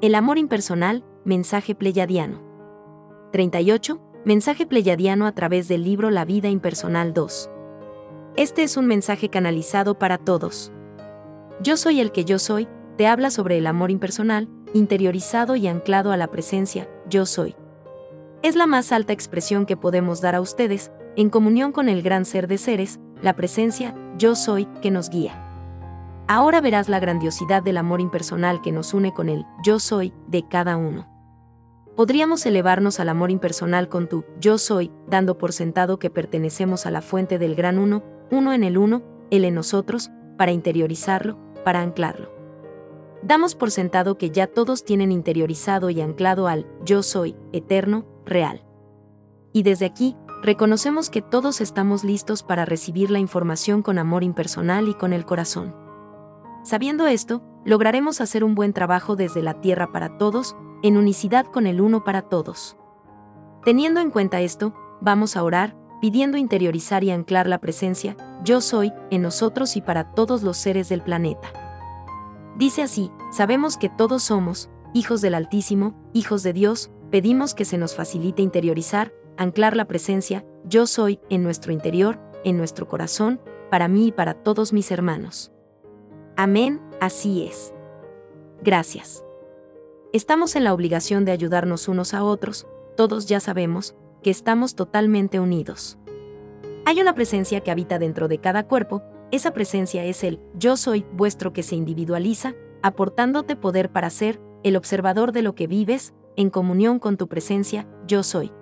El 0.00 0.14
amor 0.14 0.38
impersonal, 0.38 1.04
mensaje 1.24 1.74
pleyadiano. 1.74 2.40
38. 3.32 4.00
Mensaje 4.24 4.64
pleyadiano 4.64 5.26
a 5.26 5.32
través 5.32 5.66
del 5.66 5.82
libro 5.82 6.12
La 6.12 6.24
vida 6.24 6.48
impersonal 6.48 7.12
2. 7.12 7.50
Este 8.36 8.62
es 8.62 8.76
un 8.76 8.86
mensaje 8.86 9.28
canalizado 9.28 9.98
para 9.98 10.16
todos. 10.16 10.70
Yo 11.60 11.76
soy 11.76 11.98
el 11.98 12.12
que 12.12 12.24
yo 12.24 12.38
soy, 12.38 12.68
te 12.96 13.08
habla 13.08 13.32
sobre 13.32 13.58
el 13.58 13.66
amor 13.66 13.90
impersonal, 13.90 14.48
interiorizado 14.72 15.56
y 15.56 15.66
anclado 15.66 16.12
a 16.12 16.16
la 16.16 16.28
presencia, 16.28 16.88
yo 17.10 17.26
soy. 17.26 17.56
Es 18.42 18.54
la 18.54 18.68
más 18.68 18.92
alta 18.92 19.12
expresión 19.12 19.66
que 19.66 19.76
podemos 19.76 20.20
dar 20.20 20.36
a 20.36 20.40
ustedes, 20.40 20.92
en 21.16 21.28
comunión 21.28 21.72
con 21.72 21.88
el 21.88 22.02
gran 22.02 22.24
ser 22.24 22.46
de 22.46 22.58
seres, 22.58 23.00
la 23.20 23.34
presencia, 23.34 23.96
yo 24.16 24.36
soy, 24.36 24.66
que 24.80 24.92
nos 24.92 25.10
guía. 25.10 25.47
Ahora 26.30 26.60
verás 26.60 26.90
la 26.90 27.00
grandiosidad 27.00 27.62
del 27.62 27.78
amor 27.78 28.02
impersonal 28.02 28.60
que 28.60 28.70
nos 28.70 28.92
une 28.92 29.14
con 29.14 29.30
el 29.30 29.46
yo 29.64 29.78
soy 29.78 30.12
de 30.26 30.46
cada 30.46 30.76
uno. 30.76 31.08
Podríamos 31.96 32.44
elevarnos 32.44 33.00
al 33.00 33.08
amor 33.08 33.30
impersonal 33.30 33.88
con 33.88 34.10
tu 34.10 34.26
yo 34.38 34.58
soy, 34.58 34.92
dando 35.06 35.38
por 35.38 35.54
sentado 35.54 35.98
que 35.98 36.10
pertenecemos 36.10 36.84
a 36.84 36.90
la 36.90 37.00
fuente 37.00 37.38
del 37.38 37.54
gran 37.54 37.78
uno, 37.78 38.02
uno 38.30 38.52
en 38.52 38.62
el 38.62 38.76
uno, 38.76 39.02
él 39.30 39.46
en 39.46 39.54
nosotros, 39.54 40.10
para 40.36 40.52
interiorizarlo, 40.52 41.38
para 41.64 41.80
anclarlo. 41.80 42.30
Damos 43.22 43.54
por 43.54 43.70
sentado 43.70 44.18
que 44.18 44.28
ya 44.28 44.46
todos 44.46 44.84
tienen 44.84 45.12
interiorizado 45.12 45.88
y 45.88 46.02
anclado 46.02 46.46
al 46.46 46.66
yo 46.84 47.02
soy, 47.02 47.36
eterno, 47.54 48.04
real. 48.26 48.66
Y 49.54 49.62
desde 49.62 49.86
aquí, 49.86 50.14
reconocemos 50.42 51.08
que 51.08 51.22
todos 51.22 51.62
estamos 51.62 52.04
listos 52.04 52.42
para 52.42 52.66
recibir 52.66 53.10
la 53.10 53.18
información 53.18 53.80
con 53.80 53.98
amor 53.98 54.24
impersonal 54.24 54.88
y 54.88 54.94
con 54.94 55.14
el 55.14 55.24
corazón. 55.24 55.87
Sabiendo 56.68 57.06
esto, 57.06 57.40
lograremos 57.64 58.20
hacer 58.20 58.44
un 58.44 58.54
buen 58.54 58.74
trabajo 58.74 59.16
desde 59.16 59.40
la 59.40 59.58
tierra 59.62 59.90
para 59.90 60.18
todos, 60.18 60.54
en 60.82 60.98
unicidad 60.98 61.46
con 61.46 61.66
el 61.66 61.80
uno 61.80 62.04
para 62.04 62.20
todos. 62.20 62.76
Teniendo 63.64 64.00
en 64.00 64.10
cuenta 64.10 64.42
esto, 64.42 64.74
vamos 65.00 65.38
a 65.38 65.44
orar, 65.44 65.74
pidiendo 66.02 66.36
interiorizar 66.36 67.04
y 67.04 67.10
anclar 67.10 67.48
la 67.48 67.56
presencia, 67.56 68.18
yo 68.44 68.60
soy, 68.60 68.92
en 69.10 69.22
nosotros 69.22 69.78
y 69.78 69.80
para 69.80 70.12
todos 70.12 70.42
los 70.42 70.58
seres 70.58 70.90
del 70.90 71.00
planeta. 71.00 71.48
Dice 72.58 72.82
así, 72.82 73.10
sabemos 73.32 73.78
que 73.78 73.88
todos 73.88 74.24
somos, 74.24 74.68
hijos 74.92 75.22
del 75.22 75.36
Altísimo, 75.36 75.94
hijos 76.12 76.42
de 76.42 76.52
Dios, 76.52 76.90
pedimos 77.10 77.54
que 77.54 77.64
se 77.64 77.78
nos 77.78 77.94
facilite 77.94 78.42
interiorizar, 78.42 79.14
anclar 79.38 79.74
la 79.74 79.86
presencia, 79.86 80.44
yo 80.66 80.86
soy, 80.86 81.18
en 81.30 81.42
nuestro 81.42 81.72
interior, 81.72 82.20
en 82.44 82.58
nuestro 82.58 82.88
corazón, 82.88 83.40
para 83.70 83.88
mí 83.88 84.08
y 84.08 84.12
para 84.12 84.34
todos 84.34 84.74
mis 84.74 84.90
hermanos. 84.90 85.50
Amén, 86.40 86.80
así 87.00 87.44
es. 87.44 87.74
Gracias. 88.62 89.24
Estamos 90.12 90.54
en 90.54 90.62
la 90.62 90.72
obligación 90.72 91.24
de 91.24 91.32
ayudarnos 91.32 91.88
unos 91.88 92.14
a 92.14 92.22
otros, 92.22 92.68
todos 92.96 93.26
ya 93.26 93.40
sabemos 93.40 93.96
que 94.22 94.30
estamos 94.30 94.76
totalmente 94.76 95.40
unidos. 95.40 95.98
Hay 96.86 97.00
una 97.00 97.16
presencia 97.16 97.60
que 97.62 97.72
habita 97.72 97.98
dentro 97.98 98.28
de 98.28 98.38
cada 98.38 98.68
cuerpo, 98.68 99.02
esa 99.32 99.52
presencia 99.52 100.04
es 100.04 100.22
el 100.22 100.38
yo 100.54 100.76
soy 100.76 101.04
vuestro 101.12 101.52
que 101.52 101.64
se 101.64 101.74
individualiza, 101.74 102.54
aportándote 102.84 103.56
poder 103.56 103.90
para 103.90 104.08
ser 104.08 104.40
el 104.62 104.76
observador 104.76 105.32
de 105.32 105.42
lo 105.42 105.56
que 105.56 105.66
vives, 105.66 106.14
en 106.36 106.50
comunión 106.50 107.00
con 107.00 107.16
tu 107.16 107.26
presencia, 107.26 107.88
yo 108.06 108.22
soy. 108.22 108.52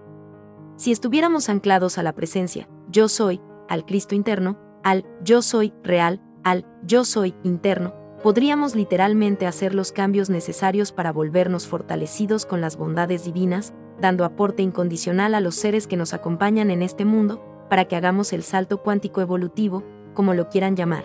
Si 0.76 0.92
estuviéramos 0.92 1.50
anclados 1.50 1.98
a 1.98 2.02
la 2.02 2.14
presencia, 2.14 2.70
yo 2.88 3.10
soy, 3.10 3.42
al 3.68 3.84
Cristo 3.84 4.14
interno, 4.14 4.58
al 4.82 5.04
yo 5.22 5.42
soy 5.42 5.74
real, 5.82 6.22
al 6.46 6.64
yo 6.84 7.04
soy 7.04 7.34
interno, 7.42 7.92
podríamos 8.22 8.76
literalmente 8.76 9.48
hacer 9.48 9.74
los 9.74 9.90
cambios 9.90 10.30
necesarios 10.30 10.92
para 10.92 11.12
volvernos 11.12 11.66
fortalecidos 11.66 12.46
con 12.46 12.60
las 12.60 12.76
bondades 12.76 13.24
divinas, 13.24 13.74
dando 14.00 14.24
aporte 14.24 14.62
incondicional 14.62 15.34
a 15.34 15.40
los 15.40 15.56
seres 15.56 15.88
que 15.88 15.96
nos 15.96 16.14
acompañan 16.14 16.70
en 16.70 16.82
este 16.82 17.04
mundo, 17.04 17.44
para 17.68 17.86
que 17.86 17.96
hagamos 17.96 18.32
el 18.32 18.44
salto 18.44 18.80
cuántico 18.80 19.20
evolutivo, 19.20 19.82
como 20.14 20.34
lo 20.34 20.48
quieran 20.48 20.76
llamar. 20.76 21.02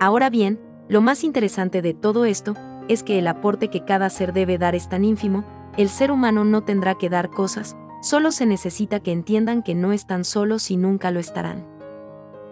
Ahora 0.00 0.28
bien, 0.28 0.58
lo 0.88 1.02
más 1.02 1.22
interesante 1.22 1.80
de 1.80 1.94
todo 1.94 2.24
esto 2.24 2.56
es 2.88 3.04
que 3.04 3.20
el 3.20 3.28
aporte 3.28 3.68
que 3.68 3.84
cada 3.84 4.10
ser 4.10 4.32
debe 4.32 4.58
dar 4.58 4.74
es 4.74 4.88
tan 4.88 5.04
ínfimo, 5.04 5.44
el 5.76 5.88
ser 5.88 6.10
humano 6.10 6.44
no 6.44 6.64
tendrá 6.64 6.96
que 6.96 7.08
dar 7.08 7.30
cosas, 7.30 7.76
solo 8.02 8.32
se 8.32 8.44
necesita 8.44 8.98
que 8.98 9.12
entiendan 9.12 9.62
que 9.62 9.76
no 9.76 9.92
están 9.92 10.24
solos 10.24 10.68
y 10.72 10.76
nunca 10.76 11.12
lo 11.12 11.20
estarán. 11.20 11.64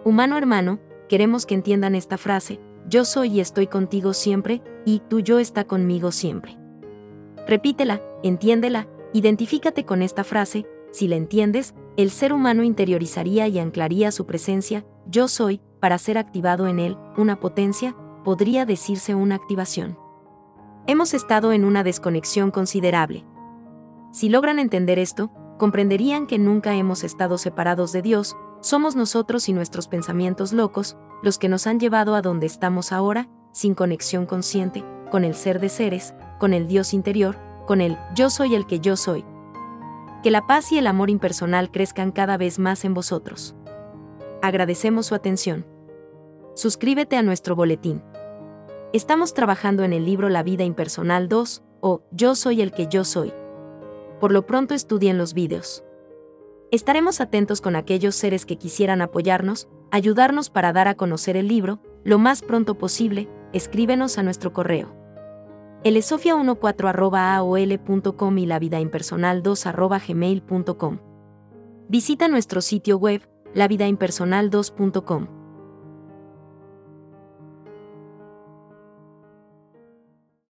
Humano 0.05 0.37
hermano, 0.37 0.79
queremos 1.11 1.45
que 1.45 1.55
entiendan 1.55 1.93
esta 1.93 2.17
frase, 2.17 2.61
yo 2.87 3.03
soy 3.03 3.31
y 3.31 3.39
estoy 3.41 3.67
contigo 3.67 4.13
siempre, 4.13 4.63
y 4.85 5.01
tú 5.09 5.19
yo 5.19 5.39
está 5.39 5.65
conmigo 5.65 6.13
siempre. 6.13 6.57
Repítela, 7.45 8.01
entiéndela, 8.23 8.87
identifícate 9.11 9.83
con 9.83 10.03
esta 10.03 10.23
frase, 10.23 10.65
si 10.89 11.09
la 11.09 11.17
entiendes, 11.17 11.75
el 11.97 12.11
ser 12.11 12.31
humano 12.31 12.63
interiorizaría 12.63 13.49
y 13.49 13.59
anclaría 13.59 14.09
su 14.13 14.25
presencia, 14.25 14.85
yo 15.05 15.27
soy, 15.27 15.59
para 15.81 15.97
ser 15.97 16.17
activado 16.17 16.65
en 16.67 16.79
él, 16.79 16.97
una 17.17 17.41
potencia, 17.41 17.93
podría 18.23 18.65
decirse 18.65 19.13
una 19.13 19.35
activación. 19.35 19.97
Hemos 20.87 21.13
estado 21.13 21.51
en 21.51 21.65
una 21.65 21.83
desconexión 21.83 22.51
considerable. 22.51 23.25
Si 24.13 24.29
logran 24.29 24.59
entender 24.59 24.97
esto, 24.97 25.29
comprenderían 25.57 26.25
que 26.25 26.39
nunca 26.39 26.73
hemos 26.75 27.03
estado 27.03 27.37
separados 27.37 27.91
de 27.91 28.01
Dios, 28.01 28.37
somos 28.61 28.95
nosotros 28.95 29.49
y 29.49 29.53
nuestros 29.53 29.87
pensamientos 29.87 30.53
locos, 30.53 30.95
los 31.23 31.37
que 31.39 31.49
nos 31.49 31.67
han 31.67 31.79
llevado 31.79 32.15
a 32.15 32.21
donde 32.21 32.45
estamos 32.45 32.91
ahora, 32.91 33.27
sin 33.51 33.73
conexión 33.73 34.25
consciente, 34.25 34.85
con 35.09 35.25
el 35.25 35.35
ser 35.35 35.59
de 35.59 35.69
seres, 35.69 36.13
con 36.39 36.53
el 36.53 36.67
Dios 36.67 36.93
interior, 36.93 37.37
con 37.65 37.81
el 37.81 37.97
yo 38.15 38.29
soy 38.29 38.55
el 38.55 38.67
que 38.67 38.79
yo 38.79 38.95
soy. 38.95 39.25
Que 40.23 40.31
la 40.31 40.45
paz 40.45 40.71
y 40.71 40.77
el 40.77 40.85
amor 40.85 41.09
impersonal 41.09 41.71
crezcan 41.71 42.11
cada 42.11 42.37
vez 42.37 42.59
más 42.59 42.85
en 42.85 42.93
vosotros. 42.93 43.55
Agradecemos 44.43 45.07
su 45.07 45.15
atención. 45.15 45.65
Suscríbete 46.53 47.17
a 47.17 47.23
nuestro 47.23 47.55
boletín. 47.55 48.03
Estamos 48.93 49.33
trabajando 49.33 49.83
en 49.83 49.93
el 49.93 50.05
libro 50.05 50.29
La 50.29 50.43
vida 50.43 50.63
impersonal 50.63 51.29
2, 51.29 51.63
o 51.81 52.03
Yo 52.11 52.35
soy 52.35 52.61
el 52.61 52.71
que 52.71 52.87
yo 52.87 53.03
soy. 53.03 53.33
Por 54.19 54.31
lo 54.31 54.45
pronto 54.45 54.75
estudien 54.75 55.17
los 55.17 55.33
vídeos. 55.33 55.83
Estaremos 56.71 57.19
atentos 57.19 57.59
con 57.59 57.75
aquellos 57.75 58.15
seres 58.15 58.45
que 58.45 58.57
quisieran 58.57 59.01
apoyarnos, 59.01 59.67
ayudarnos 59.91 60.49
para 60.49 60.71
dar 60.71 60.87
a 60.87 60.95
conocer 60.95 61.35
el 61.35 61.49
libro, 61.49 61.81
lo 62.05 62.17
más 62.17 62.41
pronto 62.41 62.77
posible, 62.77 63.27
escríbenos 63.51 64.17
a 64.17 64.23
nuestro 64.23 64.53
correo. 64.53 64.95
elesofia14.aol.com 65.83 68.37
y 68.37 68.45
la 68.45 68.59
vida 68.59 68.79
impersonal 68.79 69.43
2.gmail.com. 69.43 70.99
Visita 71.89 72.29
nuestro 72.29 72.61
sitio 72.61 72.97
web, 72.97 73.27
lavidaimpersonal2.com. 73.53 75.40